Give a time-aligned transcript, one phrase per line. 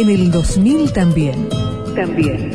[0.00, 1.48] En el 2000 también.
[1.96, 2.52] También.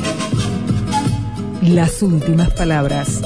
[1.62, 3.22] Las últimas palabras.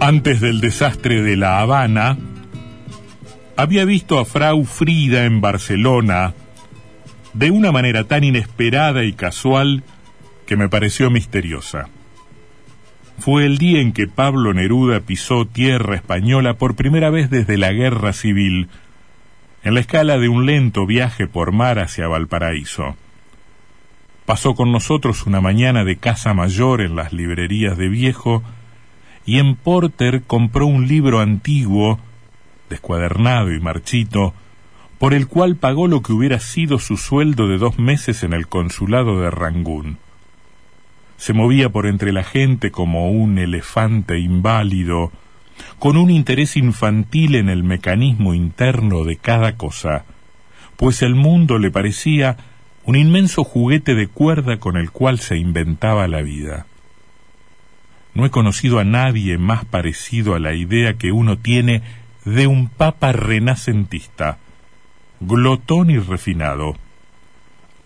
[0.00, 2.18] Antes del desastre de La Habana,
[3.58, 6.32] había visto a Frau Frida en Barcelona
[7.32, 9.82] de una manera tan inesperada y casual
[10.46, 11.88] que me pareció misteriosa.
[13.18, 17.72] Fue el día en que Pablo Neruda pisó tierra española por primera vez desde la
[17.72, 18.68] guerra civil,
[19.64, 22.94] en la escala de un lento viaje por mar hacia Valparaíso.
[24.24, 28.44] Pasó con nosotros una mañana de casa mayor en las librerías de viejo
[29.26, 31.98] y en Porter compró un libro antiguo,
[32.68, 34.34] descuadernado y marchito,
[34.98, 38.48] por el cual pagó lo que hubiera sido su sueldo de dos meses en el
[38.48, 39.98] consulado de Rangún.
[41.16, 45.12] Se movía por entre la gente como un elefante inválido,
[45.78, 50.04] con un interés infantil en el mecanismo interno de cada cosa,
[50.76, 52.36] pues el mundo le parecía
[52.84, 56.66] un inmenso juguete de cuerda con el cual se inventaba la vida.
[58.14, 61.82] No he conocido a nadie más parecido a la idea que uno tiene
[62.34, 64.36] de un papa renacentista,
[65.20, 66.76] glotón y refinado.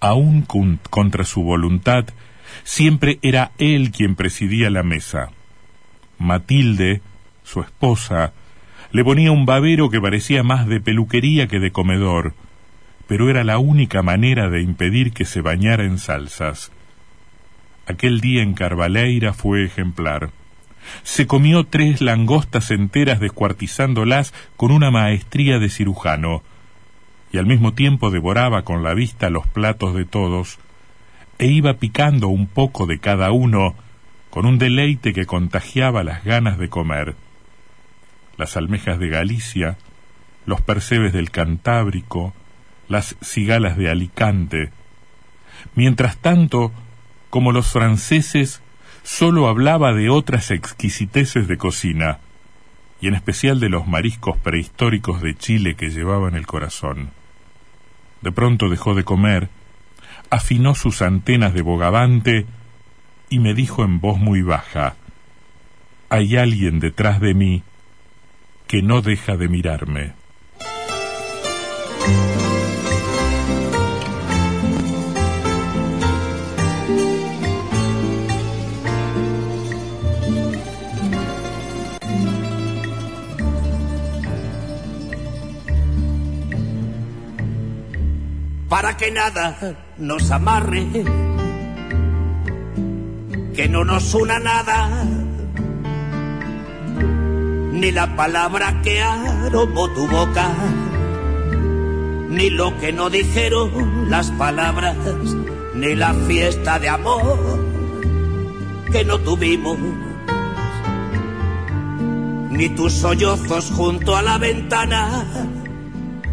[0.01, 0.43] Aun
[0.91, 2.07] contra su voluntad,
[2.65, 5.31] siempre era él quien presidía la mesa.
[6.19, 7.03] Matilde,
[7.45, 8.33] su esposa,
[8.91, 12.35] le ponía un babero que parecía más de peluquería que de comedor,
[13.07, 16.73] pero era la única manera de impedir que se bañara en salsas.
[17.87, 20.31] Aquel día en Carbaleira fue ejemplar.
[21.03, 26.43] Se comió tres langostas enteras descuartizándolas con una maestría de cirujano,
[27.33, 30.59] y al mismo tiempo devoraba con la vista los platos de todos,
[31.39, 33.75] e iba picando un poco de cada uno
[34.31, 37.17] con un deleite que contagiaba las ganas de comer.
[38.39, 39.77] Las almejas de Galicia,
[40.47, 42.33] los percebes del Cantábrico,
[42.89, 44.71] las cigalas de Alicante.
[45.75, 46.73] Mientras tanto,
[47.29, 48.62] como los franceses,
[49.03, 52.19] sólo hablaba de otras exquisiteces de cocina,
[53.01, 57.11] y en especial de los mariscos prehistóricos de Chile que llevaba en el corazón.
[58.21, 59.49] De pronto dejó de comer,
[60.31, 62.47] afinó sus antenas de bogavante
[63.29, 64.95] y me dijo en voz muy baja,
[66.09, 67.63] hay alguien detrás de mí
[68.67, 70.13] que no deja de mirarme.
[88.83, 90.85] Para que nada nos amarre,
[93.55, 95.05] que no nos una nada,
[97.71, 100.49] ni la palabra que aromó tu boca,
[102.29, 104.97] ni lo que no dijeron las palabras,
[105.77, 107.39] ni la fiesta de amor
[108.91, 109.79] que no tuvimos,
[112.51, 115.25] ni tus sollozos junto a la ventana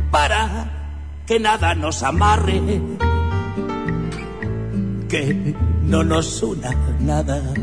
[0.10, 0.79] para
[1.30, 2.60] que nada nos amarre,
[5.08, 7.38] que no nos una nada.
[7.38, 7.54] Amo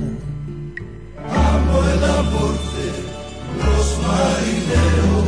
[1.94, 2.88] el amor de
[3.64, 5.26] los marineros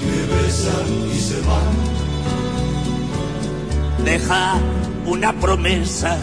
[0.00, 1.74] que besan y se van.
[4.06, 4.42] Deja
[5.04, 6.16] una promesa,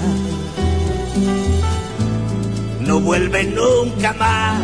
[2.79, 4.59] no vuelve nunca más.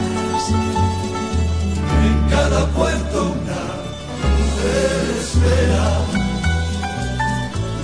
[2.03, 3.36] En cada puerto
[5.19, 5.87] espera.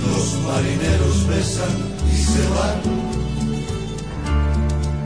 [0.08, 1.76] Los marineros besan
[2.12, 2.78] y se van.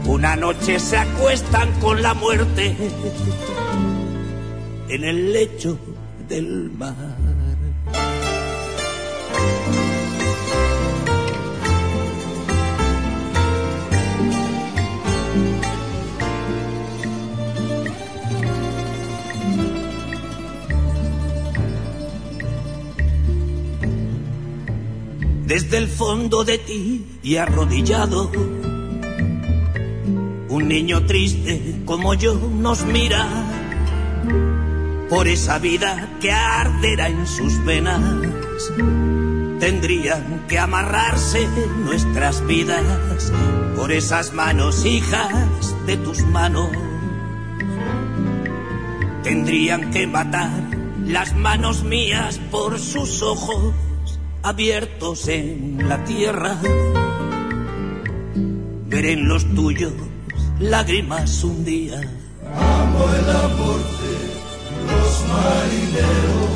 [0.06, 2.74] Una noche se acuestan con la muerte
[4.88, 5.78] en el lecho
[6.28, 7.17] del mar.
[25.48, 28.30] Desde el fondo de ti y arrodillado.
[30.50, 33.26] Un niño triste como yo nos mira
[35.08, 37.98] por esa vida que arderá en sus venas.
[39.58, 41.48] Tendrían que amarrarse
[41.82, 43.32] nuestras vidas
[43.74, 46.68] por esas manos hijas de tus manos.
[49.22, 50.62] Tendrían que matar
[51.06, 53.72] las manos mías por sus ojos
[54.48, 56.56] abiertos en la tierra.
[58.86, 59.92] Ver en los tuyos
[60.58, 62.00] lágrimas un día.
[62.56, 64.16] Amo el amor de
[64.88, 66.50] los marineros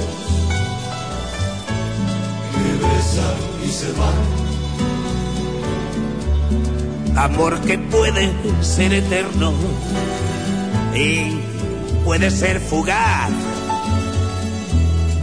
[2.54, 4.20] que besan y se van.
[7.18, 9.52] Amor que puede ser eterno
[10.94, 11.38] y
[12.06, 13.30] puede ser fugaz.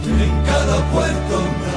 [0.06, 1.69] En cada puerto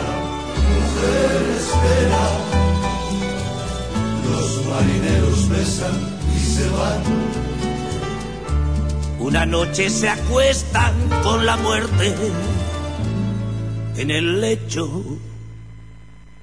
[9.33, 10.93] Una noche se acuestan
[11.23, 12.13] con la muerte
[13.97, 14.87] en el lecho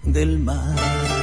[0.02, 1.19] del mar.